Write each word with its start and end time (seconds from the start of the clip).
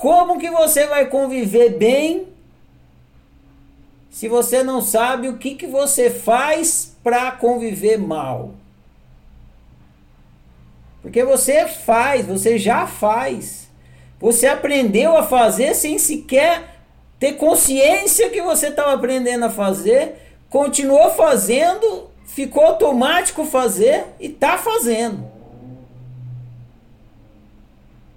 como 0.00 0.38
que 0.38 0.50
você 0.50 0.86
vai 0.86 1.04
conviver 1.10 1.76
bem 1.76 2.28
se 4.08 4.28
você 4.28 4.62
não 4.64 4.80
sabe 4.80 5.28
o 5.28 5.36
que, 5.36 5.54
que 5.54 5.66
você 5.66 6.08
faz 6.08 6.96
para 7.04 7.30
conviver 7.32 7.98
mal? 7.98 8.54
Porque 11.02 11.22
você 11.22 11.66
faz, 11.68 12.24
você 12.24 12.56
já 12.56 12.86
faz. 12.86 13.68
Você 14.18 14.46
aprendeu 14.46 15.18
a 15.18 15.22
fazer 15.22 15.74
sem 15.74 15.98
sequer 15.98 16.80
ter 17.18 17.34
consciência 17.34 18.30
que 18.30 18.40
você 18.40 18.68
estava 18.68 18.94
aprendendo 18.94 19.44
a 19.44 19.50
fazer, 19.50 20.14
continuou 20.48 21.10
fazendo, 21.10 22.08
ficou 22.24 22.64
automático 22.64 23.44
fazer 23.44 24.06
e 24.18 24.28
está 24.28 24.56
fazendo. 24.56 25.29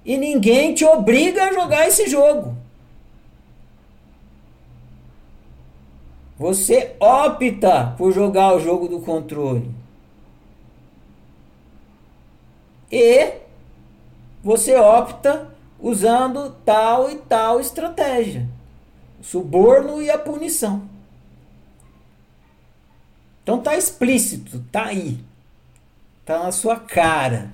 E 0.06 0.18
ninguém 0.18 0.74
te 0.74 0.84
obriga 0.84 1.46
a 1.46 1.54
jogar 1.54 1.88
esse 1.88 2.08
jogo. 2.08 2.58
Você 6.38 6.96
opta 7.00 7.94
por 7.98 8.12
jogar 8.12 8.55
o 8.55 8.60
jogo 8.60 8.88
do 8.88 9.00
controle. 9.00 9.74
E 12.91 13.34
você 14.44 14.76
opta 14.76 15.50
usando 15.80 16.55
tal 16.66 17.10
e 17.10 17.16
tal 17.16 17.60
estratégia. 17.60 18.48
O 19.20 19.24
suborno 19.24 20.02
e 20.02 20.12
a 20.12 20.18
punição. 20.18 20.88
Então 23.41 23.62
tá 23.62 23.77
explícito, 23.77 24.63
tá 24.72 24.85
aí. 24.85 25.20
Tá 26.26 26.44
na 26.44 26.52
sua 26.52 26.77
cara. 26.77 27.54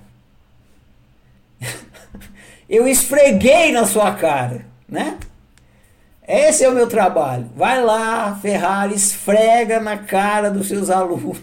Eu 2.69 2.87
esfreguei 2.87 3.71
na 3.71 3.85
sua 3.85 4.13
cara, 4.13 4.65
né? 4.87 5.17
Esse 6.27 6.63
é 6.63 6.69
o 6.69 6.73
meu 6.73 6.87
trabalho. 6.87 7.49
Vai 7.55 7.83
lá, 7.83 8.35
Ferrari, 8.35 8.93
esfrega 8.93 9.79
na 9.79 9.97
cara 9.97 10.51
dos 10.51 10.67
seus 10.67 10.89
alunos. 10.89 11.39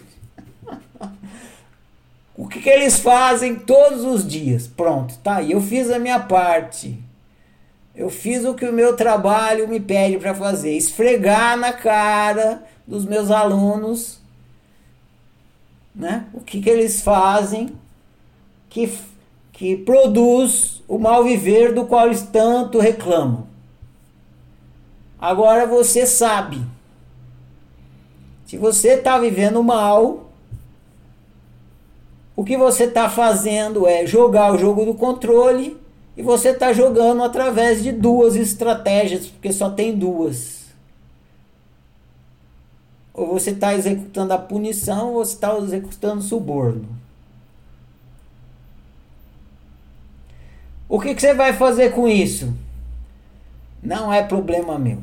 o 2.37 2.47
que, 2.47 2.61
que 2.61 2.69
eles 2.69 2.97
fazem 2.97 3.55
todos 3.55 4.03
os 4.05 4.25
dias? 4.25 4.65
Pronto, 4.67 5.17
tá 5.17 5.37
aí. 5.37 5.51
Eu 5.51 5.61
fiz 5.61 5.91
a 5.91 5.99
minha 5.99 6.19
parte. 6.19 6.97
Eu 7.93 8.09
fiz 8.09 8.45
o 8.45 8.53
que 8.53 8.65
o 8.65 8.71
meu 8.71 8.95
trabalho 8.95 9.67
me 9.67 9.79
pede 9.79 10.17
para 10.17 10.33
fazer: 10.33 10.71
esfregar 10.71 11.57
na 11.57 11.73
cara 11.73 12.63
dos 12.87 13.03
meus 13.03 13.29
alunos 13.29 14.21
né? 15.97 16.25
o 16.31 16.39
que, 16.39 16.61
que 16.61 16.69
eles 16.69 17.01
fazem 17.01 17.75
que, 18.69 18.93
que 19.57 19.75
produz 19.75 20.83
o 20.87 20.99
mal 20.99 21.23
viver 21.23 21.73
do 21.73 21.85
qual 21.85 22.05
eles 22.05 22.21
tanto 22.21 22.79
reclamam. 22.79 23.47
Agora 25.19 25.65
você 25.65 26.05
sabe. 26.05 26.63
Se 28.45 28.55
você 28.55 28.89
está 28.89 29.17
vivendo 29.17 29.63
mal, 29.63 30.29
o 32.35 32.45
que 32.45 32.55
você 32.55 32.83
está 32.83 33.09
fazendo 33.09 33.87
é 33.87 34.05
jogar 34.05 34.53
o 34.53 34.59
jogo 34.59 34.85
do 34.85 34.93
controle 34.93 35.75
e 36.15 36.21
você 36.21 36.49
está 36.49 36.71
jogando 36.71 37.23
através 37.23 37.81
de 37.81 37.91
duas 37.91 38.35
estratégias, 38.35 39.25
porque 39.25 39.51
só 39.51 39.71
tem 39.71 39.97
duas. 39.97 40.67
Ou 43.11 43.25
você 43.25 43.49
está 43.49 43.73
executando 43.73 44.33
a 44.33 44.37
punição 44.37 45.15
ou 45.15 45.25
você 45.25 45.33
está 45.33 45.57
executando 45.57 46.19
o 46.19 46.23
suborno. 46.23 47.06
O 50.89 50.99
que, 50.99 51.13
que 51.13 51.21
você 51.21 51.33
vai 51.33 51.53
fazer 51.53 51.91
com 51.91 52.07
isso? 52.07 52.53
Não 53.83 54.11
é 54.11 54.23
problema 54.23 54.79
meu. 54.79 54.99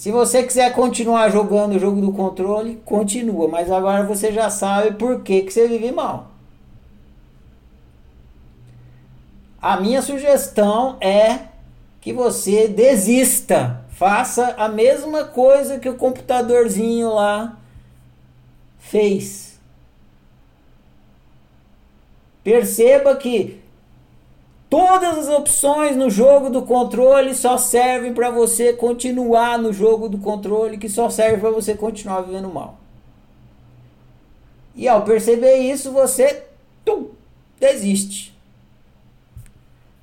Se 0.00 0.10
você 0.10 0.42
quiser 0.42 0.72
continuar 0.72 1.28
jogando 1.28 1.76
o 1.76 1.78
jogo 1.78 2.00
do 2.00 2.12
controle, 2.12 2.80
continua, 2.86 3.48
mas 3.48 3.70
agora 3.70 4.02
você 4.02 4.32
já 4.32 4.48
sabe 4.48 4.92
por 4.96 5.20
que, 5.22 5.42
que 5.42 5.52
você 5.52 5.68
vive 5.68 5.92
mal. 5.92 6.30
A 9.60 9.78
minha 9.78 10.00
sugestão 10.00 10.96
é 11.02 11.40
que 12.00 12.14
você 12.14 12.66
desista, 12.66 13.84
faça 13.90 14.54
a 14.56 14.70
mesma 14.70 15.24
coisa 15.24 15.78
que 15.78 15.88
o 15.88 15.96
computadorzinho 15.96 17.12
lá 17.12 17.58
fez. 18.78 19.49
Perceba 22.42 23.14
que 23.16 23.60
Todas 24.70 25.18
as 25.18 25.28
opções 25.28 25.96
no 25.96 26.08
jogo 26.08 26.48
do 26.48 26.62
controle 26.62 27.34
só 27.34 27.58
servem 27.58 28.14
para 28.14 28.30
você 28.30 28.72
continuar 28.72 29.58
no 29.58 29.72
jogo 29.72 30.08
do 30.08 30.16
controle, 30.16 30.78
que 30.78 30.88
só 30.88 31.10
serve 31.10 31.38
para 31.38 31.50
você 31.50 31.74
continuar 31.74 32.20
vivendo 32.20 32.48
mal. 32.48 32.78
E 34.76 34.86
ao 34.86 35.02
perceber 35.02 35.56
isso, 35.56 35.90
você 35.90 36.44
tum, 36.84 37.08
desiste. 37.58 38.32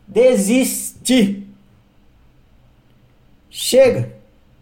Desiste. 0.05 1.47
Chega. 3.49 4.17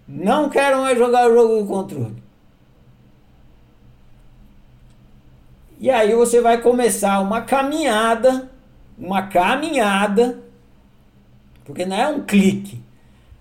Não 0.07 0.51
quero 0.51 0.81
mais 0.81 0.99
jogar 0.99 1.27
o 1.27 1.33
jogo 1.33 1.63
do 1.63 1.67
controle. 1.67 2.24
E 5.85 5.91
aí 5.91 6.15
você 6.15 6.41
vai 6.41 6.59
começar 6.59 7.19
uma 7.19 7.41
caminhada 7.41 8.49
uma 8.97 9.23
caminhada, 9.23 10.39
porque 11.63 11.85
não 11.85 11.95
é 11.95 12.07
um 12.07 12.23
clique 12.23 12.81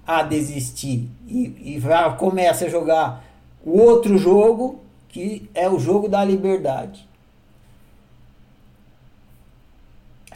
a 0.07 0.23
desistir 0.23 1.09
e, 1.27 1.75
e 1.75 1.79
vai, 1.79 2.17
começa 2.17 2.67
a 2.67 2.69
jogar 2.69 3.25
o 3.65 3.79
outro 3.79 4.19
jogo 4.19 4.83
que 5.09 5.49
é 5.55 5.69
o 5.69 5.79
jogo 5.79 6.09
da 6.09 6.25
liberdade. 6.25 7.09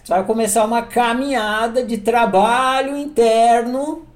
Você 0.03 0.15
vai 0.15 0.25
começar 0.25 0.65
uma 0.65 0.83
caminhada 0.83 1.85
de 1.85 1.99
trabalho 1.99 2.97
interno, 2.97 4.07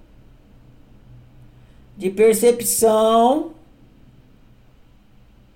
de 1.99 2.09
percepção 2.09 3.51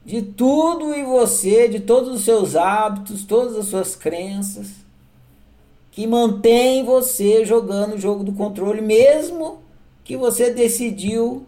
de 0.07 0.23
tudo 0.23 0.95
em 0.95 1.05
você, 1.05 1.67
de 1.67 1.81
todos 1.81 2.15
os 2.15 2.25
seus 2.25 2.55
hábitos, 2.55 3.25
todas 3.25 3.57
as 3.57 3.67
suas 3.67 3.97
crenças 3.97 4.87
que 5.91 6.07
mantém 6.07 6.85
você 6.85 7.45
jogando 7.45 7.95
o 7.95 7.99
jogo 7.99 8.23
do 8.23 8.33
controle, 8.33 8.81
mesmo 8.81 9.59
que 10.05 10.17
você 10.17 10.53
decidiu 10.53 11.45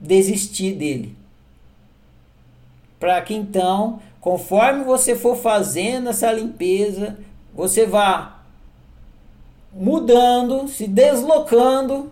desistir 0.00 0.74
dele. 0.74 1.14
Para 2.98 3.22
que 3.22 3.32
então, 3.32 4.00
conforme 4.20 4.82
você 4.82 5.14
for 5.14 5.36
fazendo 5.36 6.08
essa 6.08 6.32
limpeza, 6.32 7.16
você 7.54 7.86
vá 7.86 8.42
mudando, 9.72 10.66
se 10.66 10.88
deslocando, 10.88 12.10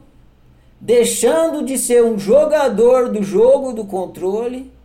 deixando 0.80 1.64
de 1.64 1.76
ser 1.76 2.04
um 2.04 2.16
jogador 2.18 3.10
do 3.10 3.22
jogo 3.22 3.72
do 3.72 3.84
controle 3.84 4.75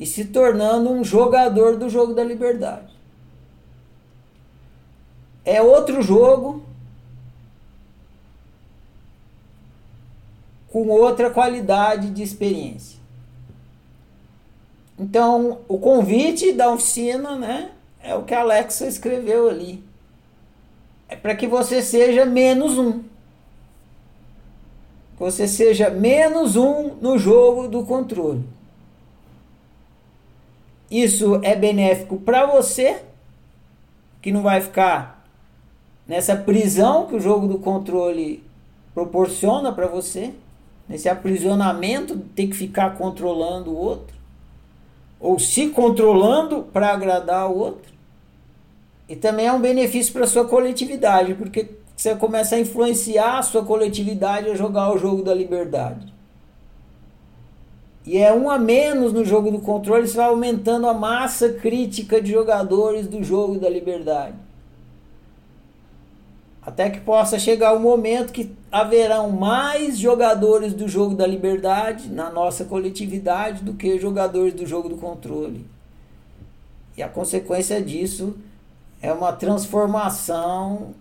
e 0.00 0.06
se 0.06 0.24
tornando 0.24 0.90
um 0.90 1.04
jogador 1.04 1.76
do 1.76 1.88
jogo 1.88 2.14
da 2.14 2.24
liberdade 2.24 2.90
é 5.44 5.60
outro 5.60 6.02
jogo 6.02 6.62
com 10.68 10.86
outra 10.88 11.30
qualidade 11.30 12.10
de 12.10 12.22
experiência. 12.22 13.00
Então, 14.98 15.60
o 15.66 15.78
convite 15.78 16.52
da 16.52 16.70
oficina, 16.70 17.36
né, 17.36 17.72
é 18.02 18.14
o 18.14 18.22
que 18.22 18.34
a 18.34 18.40
Alexa 18.40 18.86
escreveu 18.86 19.48
ali. 19.48 19.82
É 21.08 21.16
para 21.16 21.34
que 21.34 21.48
você 21.48 21.82
seja 21.82 22.24
menos 22.24 22.78
um. 22.78 23.00
Que 25.16 25.18
você 25.18 25.48
seja 25.48 25.90
menos 25.90 26.54
um 26.54 26.94
no 27.00 27.18
jogo 27.18 27.66
do 27.66 27.84
controle. 27.84 28.44
Isso 30.90 31.38
é 31.42 31.54
benéfico 31.54 32.16
para 32.16 32.46
você, 32.46 33.02
que 34.20 34.32
não 34.32 34.42
vai 34.42 34.60
ficar 34.60 35.24
nessa 36.06 36.34
prisão 36.34 37.06
que 37.06 37.14
o 37.14 37.20
jogo 37.20 37.46
do 37.46 37.58
controle 37.58 38.42
proporciona 38.92 39.72
para 39.72 39.86
você, 39.86 40.34
nesse 40.88 41.08
aprisionamento, 41.08 42.18
tem 42.34 42.50
que 42.50 42.56
ficar 42.56 42.96
controlando 42.96 43.70
o 43.70 43.76
outro, 43.76 44.16
ou 45.20 45.38
se 45.38 45.68
controlando 45.68 46.64
para 46.72 46.92
agradar 46.92 47.48
o 47.48 47.56
outro. 47.56 47.92
E 49.08 49.14
também 49.14 49.46
é 49.46 49.52
um 49.52 49.60
benefício 49.60 50.12
para 50.12 50.26
sua 50.26 50.44
coletividade, 50.44 51.34
porque 51.34 51.70
você 51.96 52.16
começa 52.16 52.56
a 52.56 52.60
influenciar 52.60 53.38
a 53.38 53.42
sua 53.42 53.64
coletividade 53.64 54.50
a 54.50 54.56
jogar 54.56 54.92
o 54.92 54.98
jogo 54.98 55.22
da 55.22 55.34
liberdade. 55.34 56.12
E 58.06 58.16
é 58.18 58.32
um 58.32 58.50
a 58.50 58.58
menos 58.58 59.12
no 59.12 59.24
jogo 59.24 59.50
do 59.50 59.60
controle, 59.60 60.08
você 60.08 60.16
vai 60.16 60.26
aumentando 60.26 60.88
a 60.88 60.94
massa 60.94 61.50
crítica 61.50 62.20
de 62.20 62.32
jogadores 62.32 63.06
do 63.06 63.22
jogo 63.22 63.58
da 63.58 63.68
liberdade. 63.68 64.36
Até 66.62 66.90
que 66.90 67.00
possa 67.00 67.38
chegar 67.38 67.74
o 67.74 67.80
momento 67.80 68.32
que 68.32 68.54
haverão 68.70 69.30
mais 69.30 69.98
jogadores 69.98 70.72
do 70.72 70.88
jogo 70.88 71.14
da 71.14 71.26
liberdade 71.26 72.08
na 72.08 72.30
nossa 72.30 72.64
coletividade 72.64 73.62
do 73.62 73.74
que 73.74 73.98
jogadores 73.98 74.54
do 74.54 74.66
jogo 74.66 74.88
do 74.88 74.96
controle. 74.96 75.66
E 76.96 77.02
a 77.02 77.08
consequência 77.08 77.82
disso 77.82 78.36
é 79.00 79.12
uma 79.12 79.32
transformação 79.32 80.94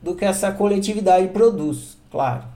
do 0.00 0.14
que 0.14 0.24
essa 0.24 0.52
coletividade 0.52 1.28
produz, 1.28 1.96
claro. 2.10 2.55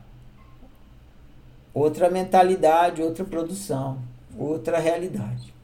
Outra 1.73 2.11
mentalidade, 2.11 3.03
outra 3.03 3.25
produção, 3.25 3.99
outra 4.37 4.79
realidade. 4.79 5.55